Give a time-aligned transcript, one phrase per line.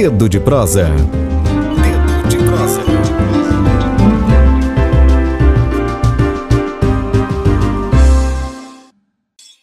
[0.00, 0.84] Dedo de prosa.
[0.84, 2.80] Dedo de prosa.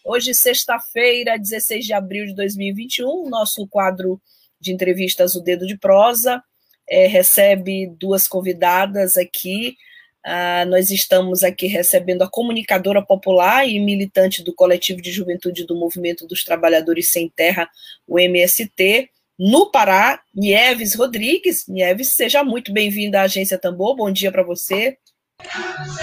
[0.04, 4.22] Hoje, sexta-feira, 16 de abril de 2021, nosso quadro
[4.60, 6.44] de entrevistas, o Dedo de Prosa,
[6.86, 9.78] é, recebe duas convidadas aqui.
[10.22, 15.78] Ah, nós estamos aqui recebendo a comunicadora popular e militante do Coletivo de Juventude do
[15.78, 17.70] Movimento dos Trabalhadores Sem Terra,
[18.06, 21.66] o MST, no Pará, Nieves Rodrigues.
[21.68, 23.96] Nieves, seja muito bem-vinda à Agência Tambor.
[23.96, 24.98] Bom dia para você.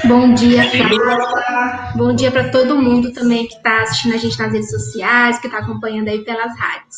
[0.05, 1.93] Bom dia, Flávia.
[1.97, 5.47] Bom dia para todo mundo também que está assistindo a gente nas redes sociais, que
[5.47, 6.97] está acompanhando aí pelas rádios.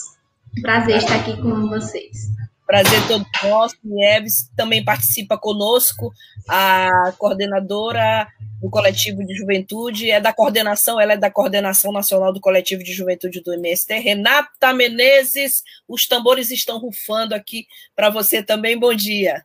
[0.61, 2.29] Prazer estar aqui com vocês.
[2.67, 3.77] Prazer todo nosso.
[3.85, 6.13] Nieves também participa conosco,
[6.49, 8.27] a coordenadora
[8.61, 12.95] do Coletivo de Juventude, é da coordenação, ela é da Coordenação Nacional do Coletivo de
[12.95, 13.99] Juventude do MST.
[13.99, 18.79] Renata Menezes, os tambores estão rufando aqui para você também.
[18.79, 19.45] Bom dia.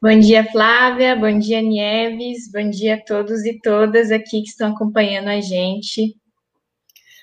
[0.00, 1.16] Bom dia, Flávia.
[1.16, 2.52] Bom dia, Nieves.
[2.52, 6.14] Bom dia a todos e todas aqui que estão acompanhando a gente.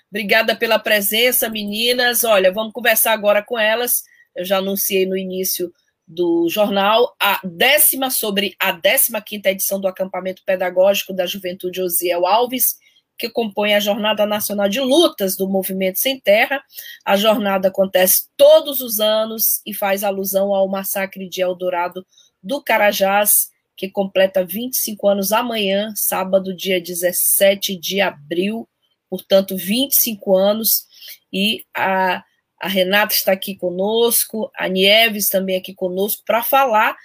[0.09, 2.23] Obrigada pela presença, meninas.
[2.23, 4.03] Olha, vamos conversar agora com elas
[4.35, 5.71] eu já anunciei no início
[6.07, 12.27] do jornal, a décima sobre a décima quinta edição do acampamento pedagógico da Juventude Osiel
[12.27, 12.77] Alves,
[13.17, 16.61] que compõe a Jornada Nacional de Lutas do Movimento Sem Terra.
[17.03, 22.05] A jornada acontece todos os anos e faz alusão ao massacre de Eldorado
[22.43, 28.67] do Carajás, que completa 25 anos amanhã, sábado, dia 17 de abril,
[29.09, 30.85] portanto, 25 anos,
[31.31, 32.23] e a
[32.61, 36.95] a Renata está aqui conosco, a Nieves também aqui conosco, para falar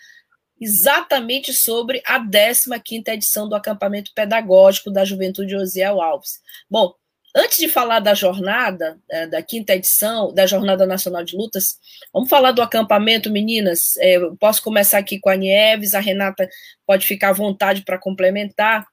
[0.60, 6.40] exatamente sobre a 15ª edição do acampamento pedagógico da Juventude Osiel Alves.
[6.68, 6.94] Bom,
[7.34, 11.78] antes de falar da jornada, é, da quinta edição, da Jornada Nacional de Lutas,
[12.12, 13.96] vamos falar do acampamento, meninas.
[13.98, 16.48] É, eu posso começar aqui com a Nieves, a Renata
[16.86, 18.86] pode ficar à vontade para complementar,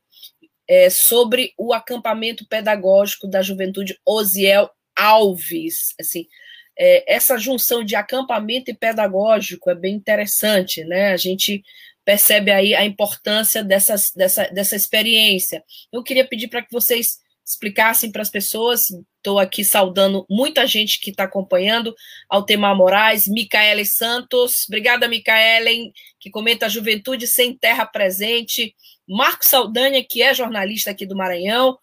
[0.69, 5.93] é, sobre o acampamento pedagógico da Juventude Osiel Alves.
[5.99, 6.25] Assim,
[6.77, 11.11] é, essa junção de acampamento e pedagógico é bem interessante, né?
[11.11, 11.63] A gente
[12.05, 15.63] percebe aí a importância dessas, dessa, dessa experiência.
[15.91, 20.99] Eu queria pedir para que vocês explicassem para as pessoas, estou aqui saudando muita gente
[20.99, 21.95] que está acompanhando,
[22.29, 28.75] Altemar Moraes, Micaele Santos, obrigada Micaele, que comenta a juventude sem terra presente,
[29.07, 31.77] Marcos Saldanha, que é jornalista aqui do Maranhão,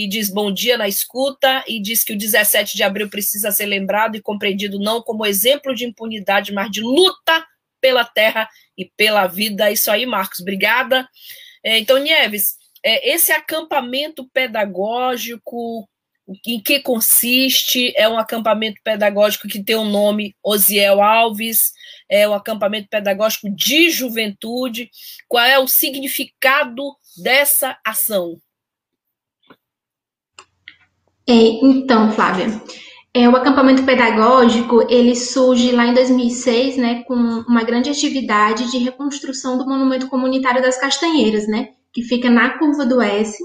[0.00, 3.66] e diz bom dia na escuta e diz que o 17 de abril precisa ser
[3.66, 7.46] lembrado e compreendido não como exemplo de impunidade, mas de luta
[7.82, 9.70] pela terra e pela vida.
[9.70, 11.06] Isso aí, Marcos, obrigada.
[11.62, 15.86] É, então, Nieves, é, esse acampamento pedagógico,
[16.46, 17.92] em que consiste?
[17.94, 21.72] É um acampamento pedagógico que tem o nome Osiel Alves,
[22.08, 24.90] é um acampamento pedagógico de juventude.
[25.28, 28.40] Qual é o significado dessa ação?
[31.28, 32.60] É, então, Flávia,
[33.12, 38.78] é, o acampamento pedagógico ele surge lá em 2006, né, com uma grande atividade de
[38.78, 43.36] reconstrução do monumento comunitário das Castanheiras, né, que fica na curva do S.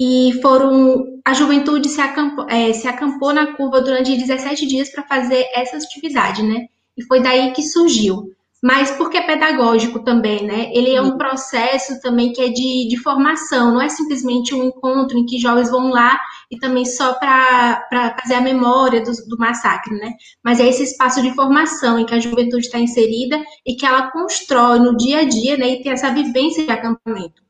[0.00, 5.04] E foram a juventude se acampou, é, se acampou na curva durante 17 dias para
[5.04, 6.66] fazer essa atividade, né?
[6.98, 10.70] E foi daí que surgiu mas porque é pedagógico também, né?
[10.72, 15.18] Ele é um processo também que é de, de formação, não é simplesmente um encontro
[15.18, 16.18] em que jovens vão lá
[16.54, 20.12] e também só para fazer a memória do, do, massacre, né?
[20.42, 24.10] Mas é esse espaço de formação em que a juventude está inserida e que ela
[24.10, 25.68] constrói no dia a dia, né?
[25.68, 27.42] E tem essa vivência de acampamento.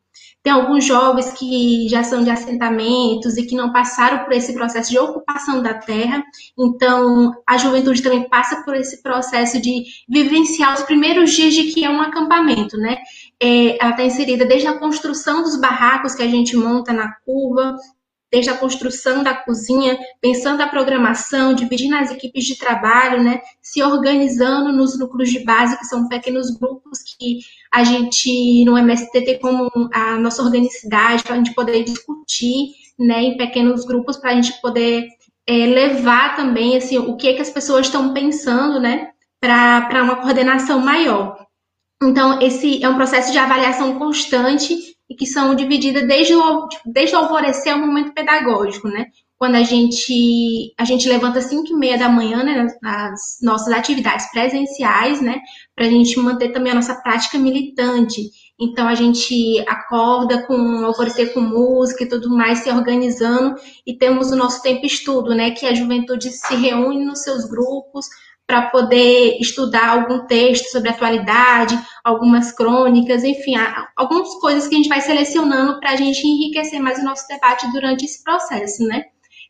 [0.44, 4.90] Tem alguns jovens que já são de assentamentos e que não passaram por esse processo
[4.90, 6.22] de ocupação da terra.
[6.58, 11.82] Então, a juventude também passa por esse processo de vivenciar os primeiros dias de que
[11.82, 12.98] é um acampamento, né?
[13.40, 17.74] É, ela está inserida desde a construção dos barracos que a gente monta na curva,
[18.34, 23.80] desde a construção da cozinha, pensando a programação, dividindo as equipes de trabalho, né, se
[23.80, 27.38] organizando nos núcleos de base, que são pequenos grupos que
[27.72, 33.22] a gente no MST tem como a nossa organicidade para a gente poder discutir, né,
[33.22, 35.06] em pequenos grupos para a gente poder
[35.46, 39.10] é, levar também assim o que, é que as pessoas estão pensando, né,
[39.40, 41.46] para uma coordenação maior.
[42.02, 47.14] Então, esse é um processo de avaliação constante e que são divididas desde o, desde
[47.14, 49.06] o alvorecer ao momento pedagógico, né?
[49.38, 53.72] Quando a gente, a gente levanta às 5 e meia da manhã, né, nas nossas
[53.72, 55.38] atividades presenciais, né,
[55.74, 58.22] para a gente manter também a nossa prática militante.
[58.58, 63.56] Então, a gente acorda com alvorecer com música e tudo mais, se organizando,
[63.86, 68.06] e temos o nosso tempo estudo, né, que a juventude se reúne nos seus grupos
[68.46, 73.54] para poder estudar algum texto sobre atualidade, algumas crônicas, enfim,
[73.96, 77.70] algumas coisas que a gente vai selecionando para a gente enriquecer mais o nosso debate
[77.72, 79.04] durante esse processo, né?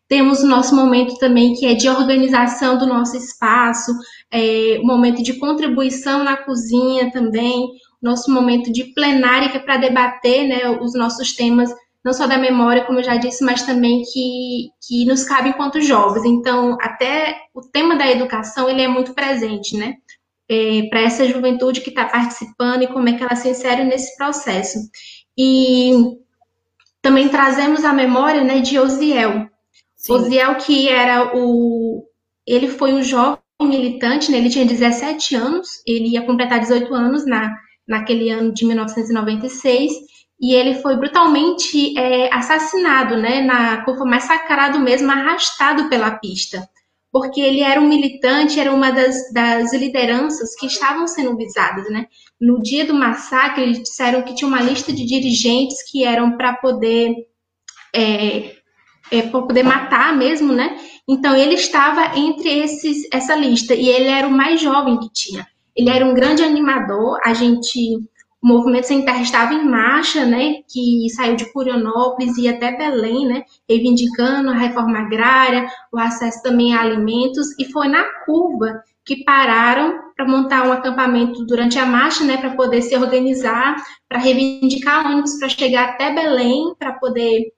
[0.07, 3.91] Temos o nosso momento também que é de organização do nosso espaço,
[4.31, 7.67] é, o momento de contribuição na cozinha também,
[8.03, 11.71] nosso momento de plenária que é para debater né, os nossos temas,
[12.05, 15.81] não só da memória, como eu já disse, mas também que, que nos cabe enquanto
[15.81, 16.25] jovens.
[16.25, 19.95] Então, até o tema da educação ele é muito presente, né?
[20.47, 24.15] É, para essa juventude que está participando e como é que ela se insere nesse
[24.17, 24.79] processo.
[25.37, 25.93] E
[27.01, 29.49] também trazemos a memória né, de Osiel,
[29.97, 30.13] Sim.
[30.13, 32.07] Osiel, que era o.
[32.47, 34.37] Ele foi um jovem militante, né?
[34.37, 37.57] ele tinha 17 anos, ele ia completar 18 anos na,
[37.89, 39.95] naquele ano de 1996,
[40.41, 43.41] e ele foi brutalmente é, assassinado, né?
[43.41, 46.69] Na, foi massacrado mesmo, arrastado pela pista,
[47.13, 52.07] porque ele era um militante, era uma das, das lideranças que estavam sendo visadas, né?
[52.41, 56.55] No dia do massacre, eles disseram que tinha uma lista de dirigentes que eram para
[56.55, 57.15] poder
[57.95, 58.57] é,
[59.11, 60.77] é, para poder matar mesmo, né?
[61.09, 65.47] Então ele estava entre esses, essa lista e ele era o mais jovem que tinha.
[65.77, 67.19] Ele era um grande animador.
[67.25, 67.99] A gente,
[68.45, 70.57] o movimento sem terra estava em marcha, né?
[70.69, 73.45] Que saiu de Curionópolis e até Belém, né?
[73.67, 79.99] Reivindicando a reforma agrária, o acesso também a alimentos e foi na curva que pararam
[80.15, 83.77] para montar um acampamento durante a marcha, né, para poder se organizar,
[84.09, 87.53] para reivindicar ônibus para chegar até Belém, para poder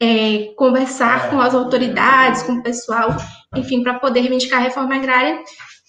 [0.00, 3.16] é, conversar com as autoridades, com o pessoal,
[3.56, 5.42] enfim, para poder reivindicar a reforma agrária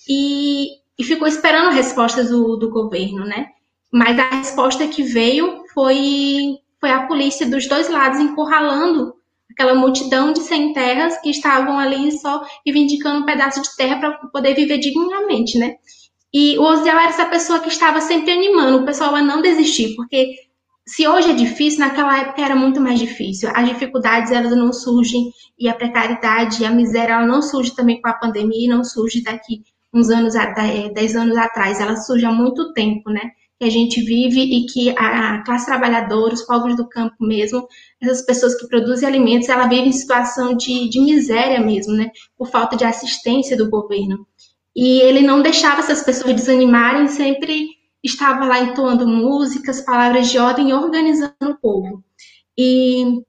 [0.07, 3.47] e, e ficou esperando respostas do, do governo, né?
[3.91, 9.13] Mas a resposta que veio foi, foi a polícia dos dois lados encurralando
[9.51, 14.11] aquela multidão de sem terras que estavam ali só reivindicando um pedaço de terra para
[14.31, 15.75] poder viver dignamente, né?
[16.33, 19.95] E o Osiel era essa pessoa que estava sempre animando o pessoal a não desistir,
[19.95, 20.35] porque
[20.89, 23.49] se hoje é difícil, naquela época era muito mais difícil.
[23.53, 28.09] As dificuldades elas não surgem e a precariedade, a miséria, ela não surge também com
[28.09, 29.61] a pandemia, não surge daqui
[29.93, 31.79] uns anos, é, dez anos atrás.
[31.79, 33.21] Ela surge há muito tempo, né?
[33.59, 37.67] Que a gente vive e que a classe trabalhadora, os povos do campo mesmo,
[38.01, 42.09] essas pessoas que produzem alimentos, ela vive em situação de, de miséria mesmo, né?
[42.37, 44.25] Por falta de assistência do governo.
[44.75, 47.67] E ele não deixava essas pessoas desanimarem, sempre
[48.03, 52.03] estava lá entoando músicas, palavras de ordem organizando o povo.
[52.57, 53.21] E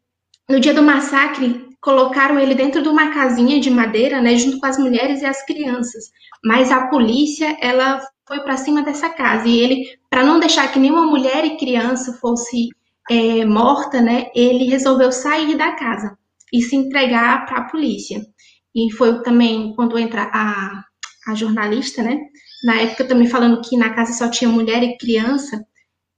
[0.48, 4.66] no dia do massacre, colocaram ele dentro de uma casinha de madeira, né, junto com
[4.66, 6.10] as mulheres e as crianças.
[6.44, 8.00] Mas a polícia, ela
[8.30, 12.12] foi para cima dessa casa e ele, para não deixar que nenhuma mulher e criança
[12.12, 12.68] fosse
[13.10, 16.16] é, morta, né, ele resolveu sair da casa
[16.52, 18.24] e se entregar para a polícia.
[18.72, 20.84] E foi também quando entra a,
[21.26, 22.20] a jornalista, né,
[22.62, 25.66] na época também falando que na casa só tinha mulher e criança,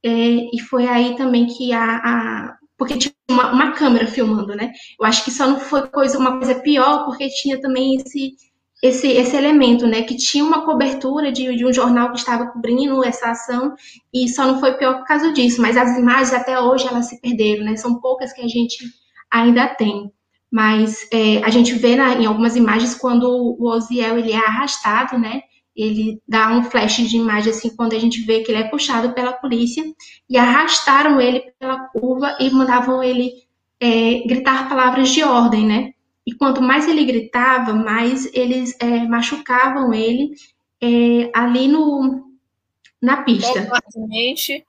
[0.05, 4.71] é, e foi aí também que a, a porque tinha uma, uma, câmera filmando, né?
[4.99, 8.33] Eu acho que só não foi coisa, uma coisa pior, porque tinha também esse,
[8.83, 10.01] esse, esse elemento, né?
[10.01, 13.73] Que tinha uma cobertura de, de um jornal que estava cobrindo essa ação,
[14.13, 15.61] e só não foi pior por causa disso.
[15.61, 17.77] Mas as imagens até hoje elas se perderam, né?
[17.77, 18.75] São poucas que a gente
[19.31, 20.11] ainda tem.
[20.51, 23.23] Mas é, a gente vê na, em algumas imagens quando
[23.57, 25.41] o Osiel ele é arrastado, né?
[25.75, 29.11] ele dá um flash de imagem assim quando a gente vê que ele é puxado
[29.13, 29.83] pela polícia
[30.29, 33.31] e arrastaram ele pela curva e mandavam ele
[33.79, 35.93] é, gritar palavras de ordem, né?
[36.25, 40.31] E quanto mais ele gritava, mais eles é, machucavam ele
[40.81, 42.33] é, ali no
[43.01, 43.61] na pista.
[43.65, 44.65] Covardemente.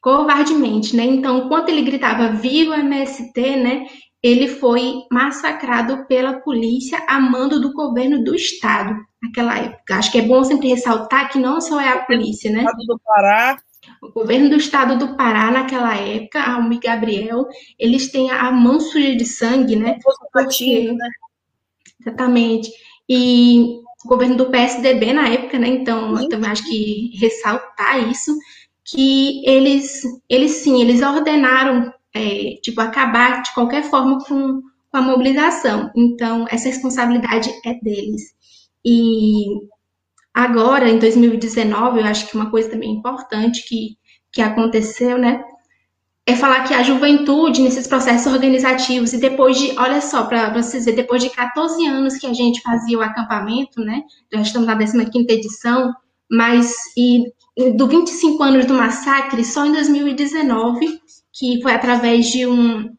[0.00, 1.04] Covardemente, né?
[1.04, 3.86] Então, enquanto ele gritava Viva MST, né?
[4.22, 9.96] Ele foi massacrado pela polícia a mando do governo do estado naquela época.
[9.96, 12.60] Acho que é bom sempre ressaltar que não só é a polícia, né?
[12.60, 13.58] O estado do Pará.
[14.04, 17.46] O governo do estado do Pará, naquela época, a Almi Gabriel,
[17.78, 19.98] eles têm a mão suja de sangue, né?
[20.32, 21.08] Porque, né?
[22.00, 22.70] Exatamente.
[23.08, 25.68] E o governo do PSDB na época, né?
[25.68, 28.36] Então, eu também acho que ressaltar isso,
[28.84, 35.02] que eles, eles sim, eles ordenaram, é, tipo, acabar de qualquer forma com, com a
[35.02, 35.90] mobilização.
[35.96, 38.34] Então, essa responsabilidade é deles.
[38.84, 39.46] E
[40.34, 43.96] agora, em 2019, eu acho que uma coisa também importante que,
[44.32, 45.42] que aconteceu, né?
[46.26, 50.86] É falar que a juventude nesses processos organizativos, e depois de, olha só, para vocês
[50.86, 54.02] verem, depois de 14 anos que a gente fazia o acampamento, né?
[54.32, 55.94] Já estamos na 15 edição,
[56.30, 57.24] mas e
[57.76, 61.00] do 25 anos do massacre, só em 2019,
[61.32, 62.90] que foi através de um,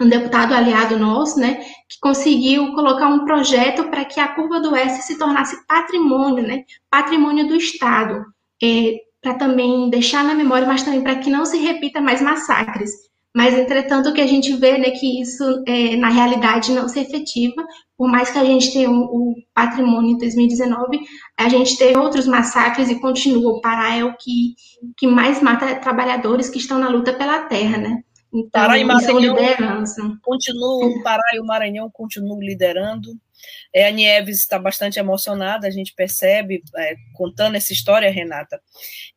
[0.00, 4.72] um deputado aliado nosso, né, que conseguiu colocar um projeto para que a curva do
[4.72, 6.64] oeste se tornasse patrimônio, né?
[6.90, 8.24] Patrimônio do Estado,
[8.62, 12.90] é, para também deixar na memória, mas também para que não se repita mais massacres.
[13.36, 17.00] Mas, entretanto, o que a gente vê é que isso, é, na realidade, não se
[17.00, 17.64] efetiva.
[17.96, 21.00] Por mais que a gente tenha o patrimônio em 2019,
[21.36, 23.54] a gente teve outros massacres e continua.
[23.54, 24.54] O Pará é o que,
[24.96, 28.04] que mais mata trabalhadores que estão na luta pela terra, né?
[28.34, 30.18] Então, Pará e Maranhão liderança.
[30.20, 33.16] Continuam, o Pará e o Maranhão continuam liderando.
[33.72, 38.60] É, a Nieves está bastante emocionada, a gente percebe, é, contando essa história, Renata.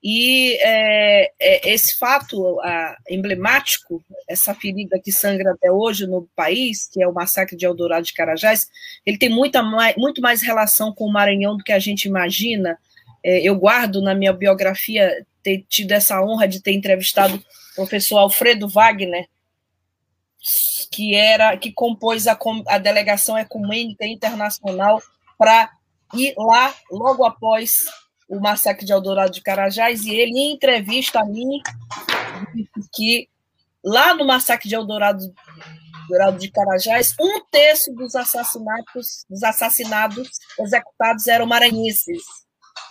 [0.04, 6.88] E é, é esse fato a, emblemático, essa ferida que sangra até hoje no país,
[6.88, 8.68] que é o massacre de Eldorado de Carajás,
[9.04, 12.78] ele tem muita mais, muito mais relação com o Maranhão do que a gente imagina.
[13.24, 17.42] É, eu guardo na minha biografia ter tido essa honra de ter entrevistado
[17.78, 19.30] professor Alfredo Wagner,
[20.92, 25.02] que era que compôs a, a delegação ecumênica internacional
[25.38, 25.72] para
[26.14, 27.86] ir lá logo após
[28.28, 31.62] o massacre de Eldorado de Carajás e ele em entrevista a mim
[32.94, 33.30] que
[33.84, 35.34] lá no massacre de Eldorado,
[36.10, 40.30] Eldorado de Carajás um terço dos assassinatos dos assassinados
[40.60, 42.24] executados eram maranhenses.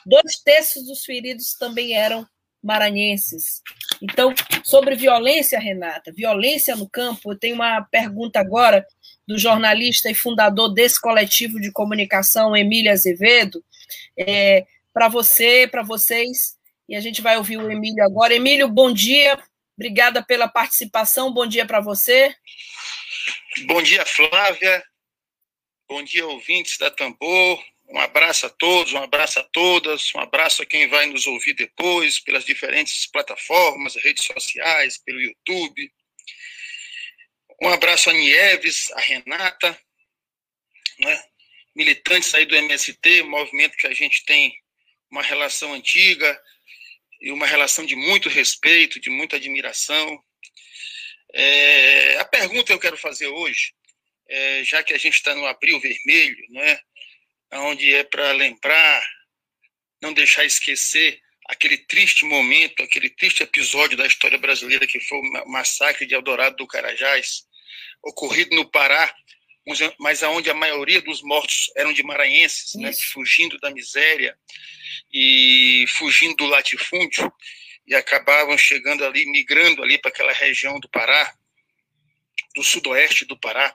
[0.04, 2.26] Dois terços dos feridos também eram
[2.66, 3.62] maranhenses.
[4.02, 8.84] Então, sobre violência, Renata, violência no campo, eu tenho uma pergunta agora
[9.26, 13.64] do jornalista e fundador desse coletivo de comunicação, Emília Azevedo,
[14.18, 16.56] é, para você, para vocês,
[16.88, 18.34] e a gente vai ouvir o Emílio agora.
[18.34, 19.38] Emílio, bom dia,
[19.76, 22.34] obrigada pela participação, bom dia para você.
[23.66, 24.82] Bom dia, Flávia,
[25.88, 30.62] bom dia, ouvintes da Tambor, um abraço a todos, um abraço a todas, um abraço
[30.62, 35.92] a quem vai nos ouvir depois pelas diferentes plataformas, redes sociais, pelo YouTube.
[37.62, 39.78] Um abraço a Nieves, a Renata,
[40.98, 41.24] né?
[41.74, 44.52] militantes aí do MST, movimento que a gente tem
[45.10, 46.40] uma relação antiga
[47.20, 50.18] e uma relação de muito respeito, de muita admiração.
[51.32, 53.72] É, a pergunta que eu quero fazer hoje,
[54.28, 56.80] é, já que a gente está no abril vermelho, não é?
[57.52, 59.04] Onde é para lembrar,
[60.00, 65.48] não deixar esquecer aquele triste momento, aquele triste episódio da história brasileira que foi o
[65.48, 67.44] massacre de Eldorado do Carajás,
[68.02, 69.14] ocorrido no Pará,
[69.98, 74.38] mas aonde a maioria dos mortos eram de maranhenses, né, fugindo da miséria
[75.12, 77.32] e fugindo do latifúndio
[77.86, 81.34] e acabavam chegando ali, migrando ali para aquela região do Pará,
[82.54, 83.72] do sudoeste do Pará.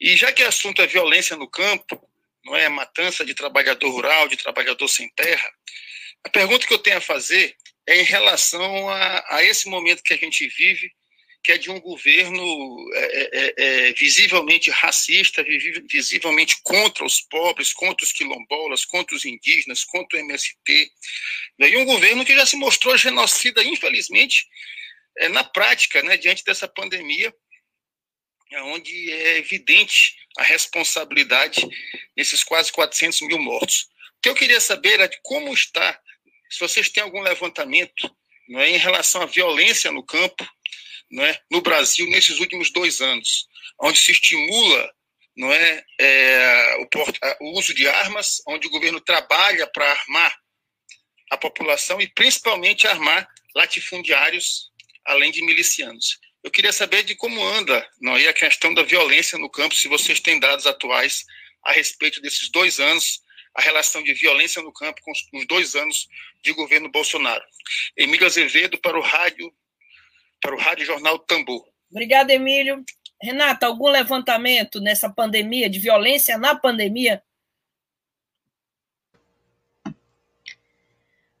[0.00, 2.00] E já que o assunto é violência no campo,
[2.46, 5.52] não é matança de trabalhador rural, de trabalhador sem terra.
[6.24, 7.54] A pergunta que eu tenho a fazer
[7.86, 10.90] é em relação a, a esse momento que a gente vive,
[11.42, 12.44] que é de um governo
[12.94, 15.44] é, é, é, é visivelmente racista,
[15.88, 20.90] visivelmente contra os pobres, contra os quilombolas, contra os indígenas, contra o MST,
[21.58, 21.70] né?
[21.70, 24.46] e um governo que já se mostrou genocida, infelizmente,
[25.18, 27.32] é, na prática, né, diante dessa pandemia,
[28.54, 31.66] onde é evidente a responsabilidade
[32.16, 33.88] nesses quase 400 mil mortos.
[34.18, 35.98] O que eu queria saber de como está,
[36.50, 38.10] se vocês têm algum levantamento
[38.48, 40.46] não é, em relação à violência no campo
[41.10, 43.46] não é, no Brasil nesses últimos dois anos,
[43.80, 44.92] onde se estimula
[45.36, 50.34] não é, é o, o uso de armas, onde o governo trabalha para armar
[51.30, 54.70] a população e principalmente armar latifundiários,
[55.04, 56.18] além de milicianos.
[56.46, 59.88] Eu queria saber de como anda não, e a questão da violência no campo, se
[59.88, 61.24] vocês têm dados atuais
[61.64, 63.20] a respeito desses dois anos,
[63.52, 66.06] a relação de violência no campo com os dois anos
[66.44, 67.42] de governo Bolsonaro.
[67.96, 69.52] Emílio Azevedo para o rádio,
[70.40, 71.66] para o Rádio Jornal Tambor.
[71.90, 72.84] Obrigada, Emílio.
[73.20, 77.20] Renata, algum levantamento nessa pandemia, de violência na pandemia?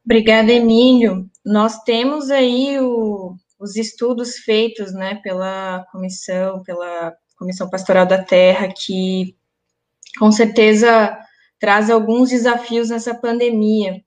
[0.04, 1.30] Obrigada, Emílio.
[1.44, 8.68] Nós temos aí o, os estudos feitos né, pela comissão, pela Comissão Pastoral da Terra,
[8.72, 9.36] que
[10.18, 11.16] com certeza
[11.58, 14.02] traz alguns desafios nessa pandemia.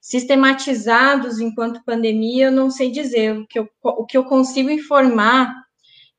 [0.00, 3.36] Sistematizados enquanto pandemia, eu não sei dizer.
[3.36, 5.52] O que eu, o que eu consigo informar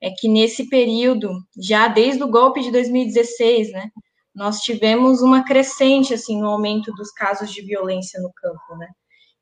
[0.01, 3.89] é que nesse período, já desde o golpe de 2016, né,
[4.33, 8.87] nós tivemos uma crescente assim no aumento dos casos de violência no campo, né?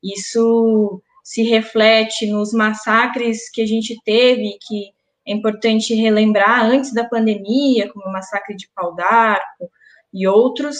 [0.01, 4.93] Isso se reflete nos massacres que a gente teve, que
[5.27, 9.69] é importante relembrar antes da pandemia, como o massacre de Pau d'Arco
[10.13, 10.77] e outros,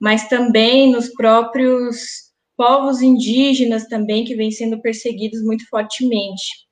[0.00, 2.24] mas também nos próprios
[2.56, 6.66] povos indígenas também que vêm sendo perseguidos muito fortemente.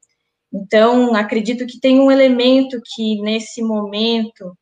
[0.53, 4.53] Então, acredito que tem um elemento que nesse momento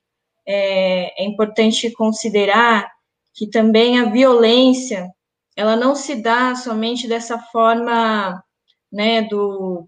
[0.47, 2.87] é, é importante considerar
[3.33, 5.09] que também a violência
[5.57, 8.43] ela não se dá somente dessa forma,
[8.93, 9.87] né, do,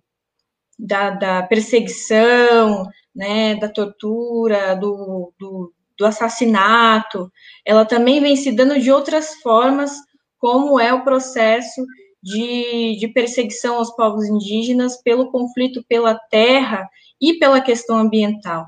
[0.79, 7.31] da, da perseguição, né, da tortura, do, do, do assassinato,
[7.65, 9.93] ela também vem se dando de outras formas,
[10.39, 11.85] como é o processo
[12.23, 16.89] de, de perseguição aos povos indígenas pelo conflito pela terra
[17.21, 18.67] e pela questão ambiental.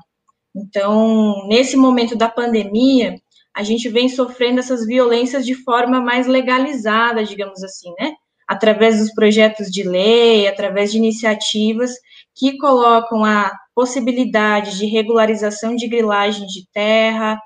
[0.55, 3.15] Então, nesse momento da pandemia,
[3.53, 8.13] a gente vem sofrendo essas violências de forma mais legalizada, digamos assim, né?
[8.47, 11.91] Através dos projetos de lei, através de iniciativas
[12.35, 17.39] que colocam a possibilidade de regularização de grilagem de terra,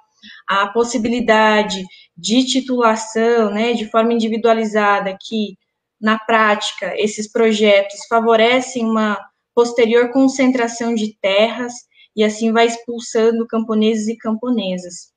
[0.48, 1.84] a possibilidade
[2.18, 5.58] de titulação, né, de forma individualizada, que
[6.00, 9.18] na prática esses projetos favorecem uma
[9.53, 11.74] posterior concentração de terras
[12.15, 15.12] e assim vai expulsando camponeses e camponesas.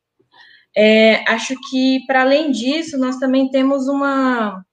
[0.77, 4.65] É, acho que, para além disso, nós também temos uma,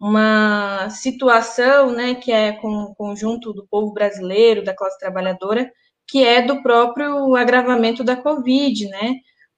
[0.00, 5.70] uma situação, né, que é com o conjunto do povo brasileiro, da classe trabalhadora,
[6.06, 9.14] que é do próprio agravamento da Covid, né,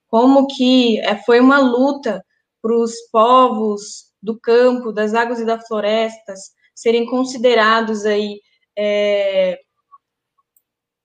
[0.07, 2.23] como que é, foi uma luta
[2.61, 6.39] para os povos do campo, das águas e das florestas
[6.73, 8.39] serem considerados aí
[8.77, 9.59] é,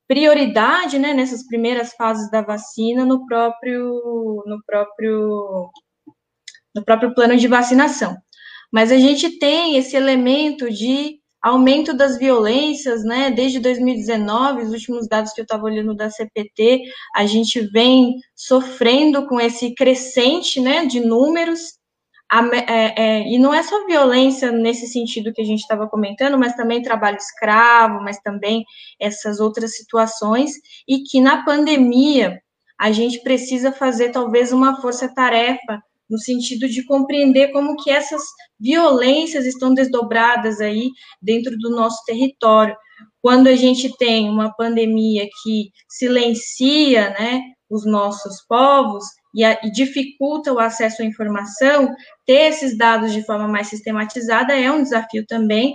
[0.06, 5.70] prioridade, né, nessas primeiras fases da vacina no próprio, no próprio,
[6.74, 8.14] no próprio plano de vacinação.
[8.72, 13.30] Mas a gente tem esse elemento de aumento das violências, né?
[13.30, 16.82] Desde 2019, os últimos dados que eu estava olhando da CPT,
[17.14, 21.80] a gente vem sofrendo com esse crescente, né, de números
[22.32, 26.38] a, é, é, e não é só violência nesse sentido que a gente estava comentando,
[26.38, 28.64] mas também trabalho escravo, mas também
[28.98, 30.52] essas outras situações,
[30.88, 32.40] e que na pandemia
[32.78, 38.22] a gente precisa fazer talvez uma força-tarefa no sentido de compreender como que essas
[38.60, 40.90] violências estão desdobradas aí
[41.22, 42.76] dentro do nosso território.
[43.22, 49.02] Quando a gente tem uma pandemia que silencia, né, os nossos povos,
[49.34, 51.94] e, a, e dificulta o acesso à informação,
[52.26, 55.72] ter esses dados de forma mais sistematizada é um desafio também,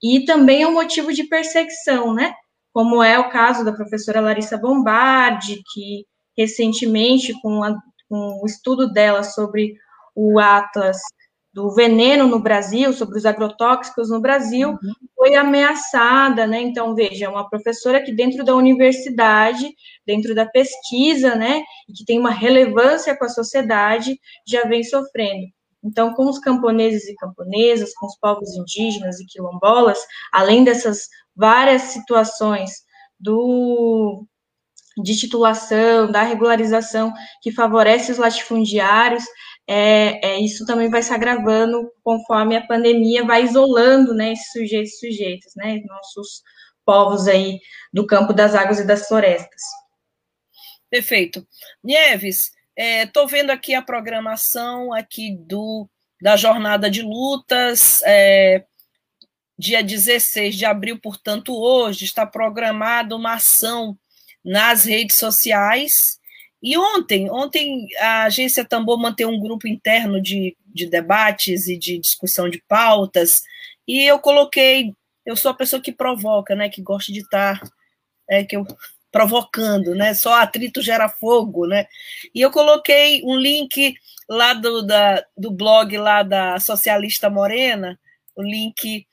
[0.00, 2.32] e também é um motivo de perseguição, né?
[2.72, 6.06] Como é o caso da professora Larissa Bombardi, que
[6.38, 7.76] recentemente, com, a,
[8.10, 9.74] o estudo dela sobre
[10.14, 10.98] o Atlas
[11.52, 14.92] do veneno no Brasil, sobre os agrotóxicos no Brasil, uhum.
[15.16, 16.60] foi ameaçada, né?
[16.60, 19.68] Então, veja, uma professora que dentro da universidade,
[20.06, 21.62] dentro da pesquisa, né,
[21.94, 25.46] que tem uma relevância com a sociedade, já vem sofrendo.
[25.82, 29.98] Então, com os camponeses e camponesas, com os povos indígenas e quilombolas,
[30.32, 32.70] além dessas várias situações
[33.18, 34.24] do
[35.02, 39.24] de titulação, da regularização que favorece os latifundiários,
[39.66, 44.98] é, é, isso também vai se agravando conforme a pandemia vai isolando, né, esses sujeitos
[44.98, 46.42] sujeitos, né, nossos
[46.84, 47.60] povos aí
[47.92, 49.62] do campo das águas e das florestas.
[50.90, 51.46] Perfeito.
[51.84, 55.88] Nieves, estou é, vendo aqui a programação aqui do
[56.20, 58.64] da jornada de lutas, é,
[59.58, 63.98] dia 16 de abril, portanto, hoje está programada uma ação
[64.44, 66.18] nas redes sociais.
[66.62, 71.98] E ontem, ontem a agência Tambor manteve um grupo interno de, de debates e de
[71.98, 73.42] discussão de pautas,
[73.88, 77.60] e eu coloquei, eu sou a pessoa que provoca, né, que gosta de estar,
[78.28, 78.66] é, que eu
[79.10, 81.86] provocando, né, só atrito gera fogo, né,
[82.34, 83.96] e eu coloquei um link
[84.28, 87.98] lá do, da, do blog lá da Socialista Morena,
[88.36, 89.06] o link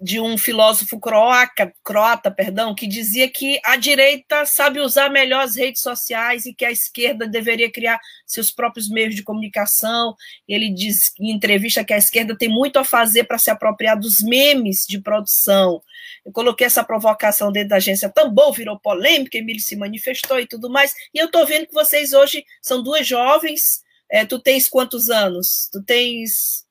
[0.00, 5.56] de um filósofo croata, croata, perdão, que dizia que a direita sabe usar melhor as
[5.56, 10.14] redes sociais e que a esquerda deveria criar seus próprios meios de comunicação.
[10.48, 14.22] Ele diz em entrevista que a esquerda tem muito a fazer para se apropriar dos
[14.22, 15.82] memes de produção.
[16.24, 20.70] Eu coloquei essa provocação dentro da agência Tambor, virou polêmica, Emílio se manifestou e tudo
[20.70, 20.94] mais.
[21.12, 23.82] E eu estou vendo que vocês hoje são duas jovens.
[24.10, 25.68] É, tu tens quantos anos?
[25.70, 26.64] Tu tens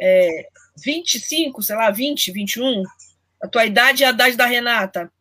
[0.00, 2.82] é, 25, sei lá, 20, 21?
[3.42, 5.12] A tua idade e a idade da Renata?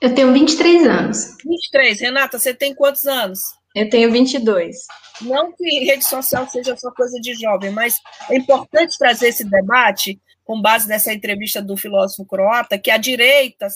[0.00, 1.36] Eu tenho 23 anos.
[1.44, 2.00] 23.
[2.00, 3.40] Renata, você tem quantos anos?
[3.74, 4.76] Eu tenho 22.
[5.22, 7.98] Não que rede social seja só coisa de jovem, mas
[8.30, 13.66] é importante trazer esse debate com base nessa entrevista do filósofo croata, que a direita,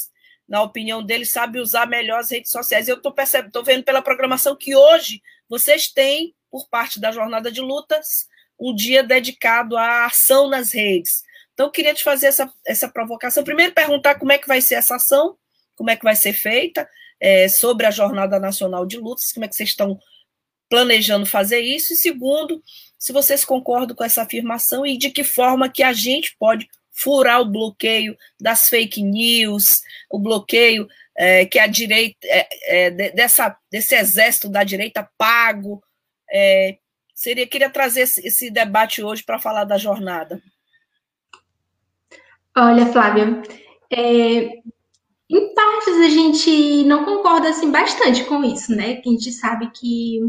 [0.49, 2.89] na opinião dele, sabe usar melhor as redes sociais.
[2.89, 7.51] Eu estou percebendo, estou vendo pela programação que hoje vocês têm, por parte da jornada
[7.51, 8.28] de lutas,
[8.59, 11.23] um dia dedicado à ação nas redes.
[11.55, 13.43] Então, eu queria te fazer essa, essa provocação.
[13.45, 15.37] Primeiro, perguntar como é que vai ser essa ação,
[15.77, 16.89] como é que vai ser feita.
[17.21, 19.99] é, sobre a Jornada Nacional de Lutas, como é que vocês estão
[20.69, 22.63] planejando fazer isso, e segundo,
[22.99, 27.41] se vocês concordam com essa afirmação e de que forma que a gente pode furar
[27.41, 33.95] o bloqueio das fake news, o bloqueio é, que a direita, é, é, dessa, desse
[33.95, 35.83] exército da direita pago.
[37.19, 40.41] É, seria, queria trazer esse, esse debate hoje para falar da jornada.
[42.57, 43.43] Olha, Flávia,
[43.91, 44.51] é,
[45.31, 49.01] em partes a gente não concorda assim bastante com isso, né?
[49.05, 50.21] A gente sabe que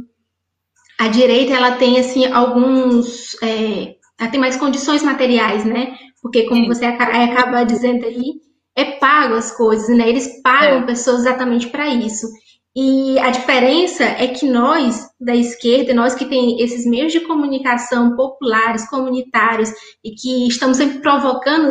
[1.00, 5.98] a direita ela tem assim alguns, é, ela tem mais condições materiais, né?
[6.22, 8.42] Porque como você acaba dizendo aí,
[8.76, 10.10] é pago as coisas, né?
[10.10, 10.86] Eles pagam é.
[10.86, 12.28] pessoas exatamente para isso.
[12.76, 18.16] E a diferença é que nós, da esquerda, nós que tem esses meios de comunicação
[18.16, 19.72] populares, comunitários,
[20.04, 21.68] e que estamos sempre provocando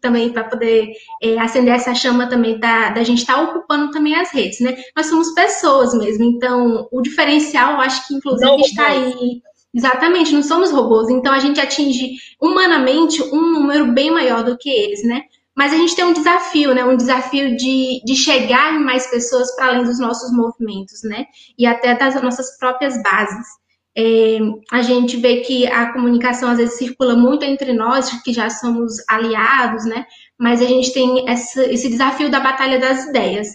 [0.00, 4.14] também para poder é, acender essa chama também da, da gente estar tá ocupando também
[4.14, 4.76] as redes, né?
[4.94, 9.40] Nós somos pessoas mesmo, então o diferencial, eu acho que inclusive está aí.
[9.74, 14.68] Exatamente, não somos robôs, então a gente atinge humanamente um número bem maior do que
[14.68, 15.22] eles, né?
[15.56, 16.84] Mas a gente tem um desafio, né?
[16.84, 21.26] Um desafio de, de chegar em mais pessoas para além dos nossos movimentos, né?
[21.58, 23.46] E até das nossas próprias bases.
[23.94, 24.38] É,
[24.72, 28.94] a gente vê que a comunicação às vezes circula muito entre nós, que já somos
[29.08, 30.06] aliados, né?
[30.38, 33.48] Mas a gente tem essa, esse desafio da batalha das ideias.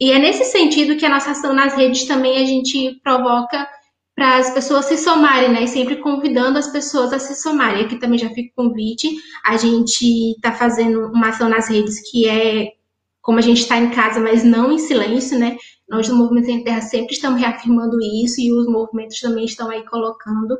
[0.00, 3.66] E é nesse sentido que a nossa ação nas redes também a gente provoca
[4.18, 5.62] para as pessoas se somarem, né?
[5.62, 7.84] E sempre convidando as pessoas a se somarem.
[7.84, 9.08] Aqui também já fica o convite.
[9.46, 12.72] A gente está fazendo uma ação nas redes que é
[13.22, 15.56] como a gente está em casa, mas não em silêncio, né?
[15.88, 19.84] Nós do Movimento Sem Terra sempre estamos reafirmando isso e os movimentos também estão aí
[19.86, 20.58] colocando.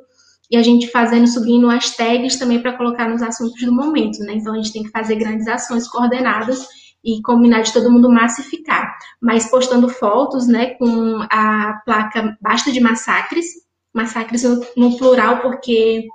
[0.49, 4.35] E a gente fazendo, subindo hashtags também para colocar nos assuntos do momento, né?
[4.37, 6.65] Então a gente tem que fazer grandes ações coordenadas
[7.05, 12.81] e combinar de todo mundo massificar, mas postando fotos, né, com a placa Basta de
[12.81, 13.47] Massacres,
[13.93, 16.07] massacres no, no plural, porque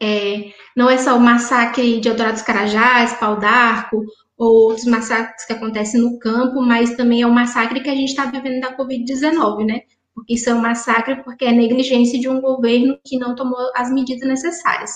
[0.00, 4.04] é, não é só o massacre de Eldorado dos Carajás, Pau d'Arco,
[4.36, 8.10] ou outros massacres que acontecem no campo, mas também é o massacre que a gente
[8.10, 9.80] está vivendo da Covid-19, né?
[10.14, 13.90] Porque isso é um massacre porque é negligência de um governo que não tomou as
[13.90, 14.90] medidas necessárias.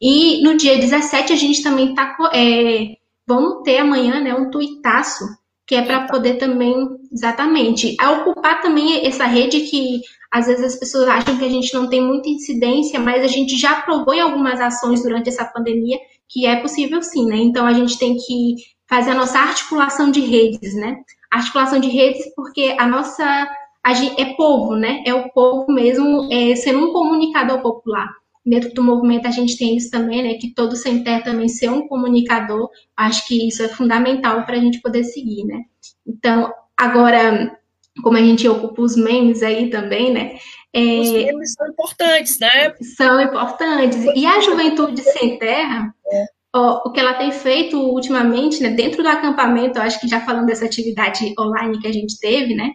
[0.00, 2.96] E no dia 17 a gente também está é,
[3.28, 5.24] vamos ter amanhã né, um tuitaço,
[5.66, 6.74] que é para poder também,
[7.12, 11.88] exatamente, ocupar também essa rede que às vezes as pessoas acham que a gente não
[11.88, 16.46] tem muita incidência, mas a gente já provou em algumas ações durante essa pandemia que
[16.46, 17.36] é possível sim, né?
[17.36, 20.96] Então a gente tem que fazer a nossa articulação de redes, né?
[21.30, 23.48] Articulação de redes porque a nossa
[23.84, 25.02] a gente, é povo, né?
[25.06, 28.08] É o povo mesmo é, sendo um comunicador popular
[28.48, 30.34] dentro do movimento a gente tem isso também, né?
[30.34, 34.60] Que todo sem terra também ser um comunicador, acho que isso é fundamental para a
[34.60, 35.62] gente poder seguir, né?
[36.06, 37.56] Então, agora,
[38.02, 40.38] como a gente ocupa os memes aí também, né?
[40.72, 42.74] É, os memes são importantes, né?
[42.96, 43.98] São importantes.
[44.14, 46.24] E a juventude sem terra, é.
[46.54, 48.70] ó, o que ela tem feito ultimamente, né?
[48.70, 52.72] Dentro do acampamento, acho que já falando dessa atividade online que a gente teve, né?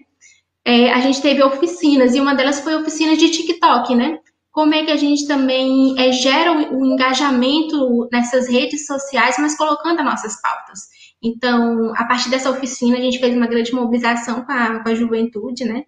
[0.66, 4.18] É, a gente teve oficinas, e uma delas foi oficina de TikTok, né?
[4.54, 10.00] Como é que a gente também é, gera o, engajamento nessas redes sociais, mas colocando
[10.00, 10.82] as nossas pautas.
[11.22, 14.94] Então, a partir dessa oficina, a gente fez uma grande mobilização com a, com a
[14.94, 15.86] juventude, né?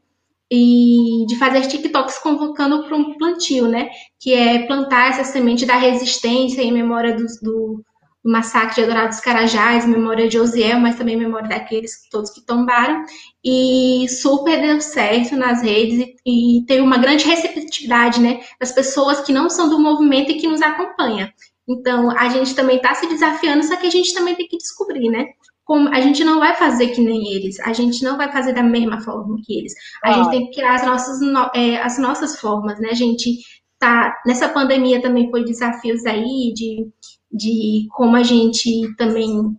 [0.52, 3.88] E de fazer TikToks convocando para um plantio, né?
[4.20, 7.86] Que é plantar essa semente da resistência em memória do, do
[8.26, 13.06] do massacre de Adorados Carajás, memória de Osiel, mas também memória daqueles todos que tombaram.
[13.44, 19.22] E super deu certo nas redes e, e teve uma grande receptividade, né, das pessoas
[19.22, 21.30] que não são do movimento e que nos acompanham.
[21.70, 25.10] Então, a gente também está se desafiando, só que a gente também tem que descobrir,
[25.10, 25.28] né?
[25.64, 28.62] Como a gente não vai fazer que nem eles, a gente não vai fazer da
[28.62, 29.74] mesma forma que eles.
[30.04, 30.14] A ah.
[30.14, 31.20] gente tem que criar as nossas,
[31.56, 32.90] é, as nossas formas, né?
[32.92, 33.40] A gente
[33.80, 36.88] tá nessa pandemia também foi desafios aí de
[37.32, 39.56] de como a gente também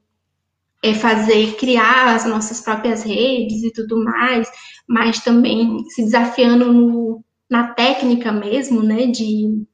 [0.83, 4.49] é fazer, criar as nossas próprias redes e tudo mais,
[4.89, 9.65] mas também se desafiando no, na técnica mesmo, né, de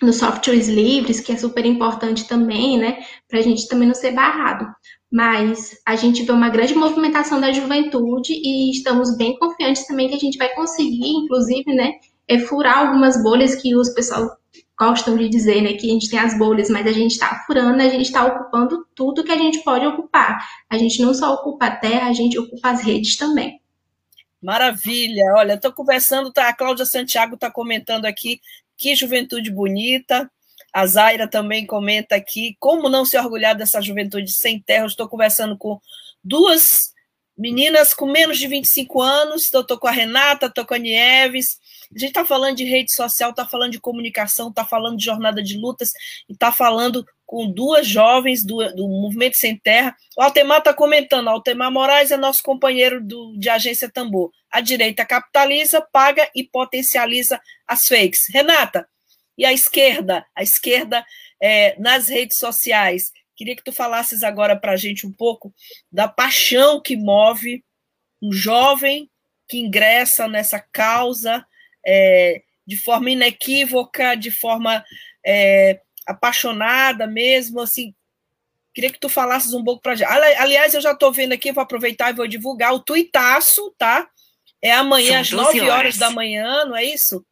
[0.00, 4.12] nos softwares livres, que é super importante também, né, para a gente também não ser
[4.12, 4.66] barrado.
[5.10, 10.14] Mas a gente vê uma grande movimentação da juventude e estamos bem confiantes também que
[10.14, 11.92] a gente vai conseguir, inclusive, né,
[12.26, 14.30] é furar algumas bolhas que os pessoal
[14.82, 17.80] gostam de dizer, né, que a gente tem as bolhas, mas a gente está furando,
[17.80, 20.44] a gente está ocupando tudo que a gente pode ocupar.
[20.68, 23.60] A gente não só ocupa a terra, a gente ocupa as redes também.
[24.42, 25.34] Maravilha!
[25.36, 28.40] Olha, estou conversando, tá, a Cláudia Santiago está comentando aqui,
[28.76, 30.28] que juventude bonita.
[30.72, 34.86] A Zaira também comenta aqui, como não se orgulhar dessa juventude sem terra.
[34.86, 35.78] estou conversando com
[36.24, 36.92] duas
[37.38, 41.58] meninas com menos de 25 anos, estou com a Renata, estou com a Nieves,
[41.94, 45.42] a gente está falando de rede social, está falando de comunicação, está falando de jornada
[45.42, 45.92] de lutas,
[46.28, 49.94] está falando com duas jovens do, do Movimento Sem Terra.
[50.16, 54.30] O Altemar está comentando, Altemar Moraes é nosso companheiro do, de Agência Tambor.
[54.50, 58.28] A direita capitaliza, paga e potencializa as fakes.
[58.28, 58.88] Renata,
[59.36, 60.24] e a esquerda?
[60.34, 61.04] A esquerda
[61.42, 63.12] é, nas redes sociais.
[63.36, 65.54] Queria que tu falasses agora para a gente um pouco
[65.90, 67.64] da paixão que move
[68.22, 69.10] um jovem
[69.48, 71.44] que ingressa nessa causa
[71.84, 74.84] é, de forma inequívoca, de forma
[75.24, 77.94] é, apaixonada mesmo, assim.
[78.74, 80.08] Queria que tu falasses um pouco para gente.
[80.08, 84.08] Aliás, eu já estou vendo aqui, vou aproveitar e vou divulgar o tuitaço, tá?
[84.62, 85.74] É amanhã às 9 horas.
[85.74, 87.24] horas da manhã, não é isso?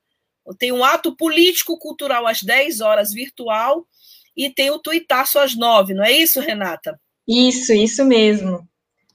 [0.59, 3.87] Tem um ato político-cultural às 10 horas, virtual,
[4.37, 7.01] e tem o tuitaço às 9, não é isso, Renata?
[7.27, 8.69] Isso, isso mesmo.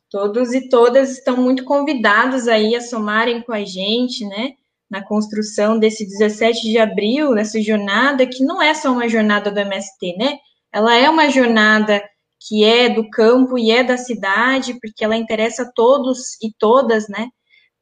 [0.09, 4.53] Todos e todas estão muito convidados aí a somarem com a gente, né?
[4.89, 9.59] Na construção desse 17 de abril, nessa jornada, que não é só uma jornada do
[9.59, 10.37] MST, né?
[10.71, 12.03] Ela é uma jornada
[12.47, 17.07] que é do campo e é da cidade, porque ela interessa a todos e todas,
[17.09, 17.29] né?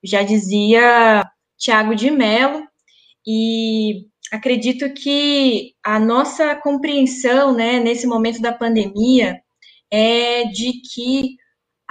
[0.04, 1.24] Já dizia
[1.58, 2.64] Tiago de Mello,
[3.26, 9.40] e acredito que a nossa compreensão, né, nesse momento da pandemia,
[9.92, 11.36] é de que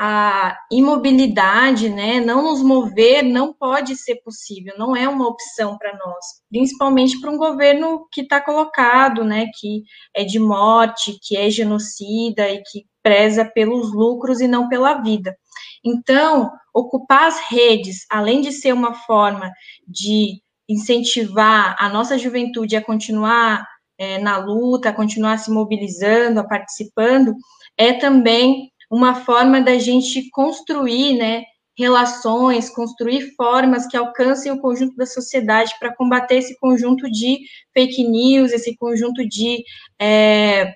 [0.04, 5.96] a imobilidade, né, não nos mover não pode ser possível, não é uma opção para
[5.96, 11.48] nós, principalmente para um governo que está colocado, né, que é de morte, que é
[11.48, 15.36] genocida e que preza pelos lucros e não pela vida.
[15.84, 19.52] Então, ocupar as redes, além de ser uma forma
[19.86, 23.64] de incentivar a nossa juventude a continuar
[23.96, 27.36] é, na luta, a continuar se mobilizando, a participando,
[27.76, 31.44] é também uma forma da gente construir, né,
[31.78, 37.38] relações, construir formas que alcancem o conjunto da sociedade para combater esse conjunto de
[37.72, 39.64] fake news, esse conjunto de
[39.98, 40.74] é,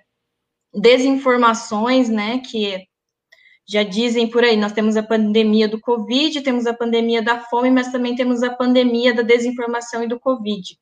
[0.73, 2.87] desinformações, né, que
[3.69, 7.71] já dizem por aí, nós temos a pandemia do Covid, temos a pandemia da fome,
[7.71, 10.79] mas também temos a pandemia da desinformação e do Covid.